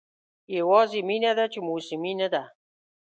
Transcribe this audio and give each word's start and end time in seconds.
یوازې 0.57 0.99
مینه 1.09 1.31
ده 1.37 1.45
چې 1.53 1.59
موسمي 1.67 2.13
نه 2.21 2.27
ده. 2.33 2.43